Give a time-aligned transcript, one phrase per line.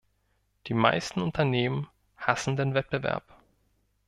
[0.65, 3.23] Die meisten Unternehmen hassen den Wettbewerb.